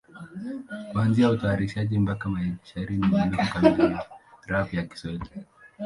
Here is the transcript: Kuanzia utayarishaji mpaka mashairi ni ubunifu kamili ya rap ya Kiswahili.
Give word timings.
Kuanzia 0.91 1.29
utayarishaji 1.31 1.99
mpaka 1.99 2.29
mashairi 2.29 2.97
ni 2.97 3.05
ubunifu 3.07 3.53
kamili 3.53 3.83
ya 3.83 4.05
rap 4.47 4.73
ya 4.73 4.83
Kiswahili. 4.83 5.29